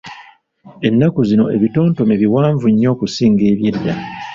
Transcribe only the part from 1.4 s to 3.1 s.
ebitontome biwanvu nnyo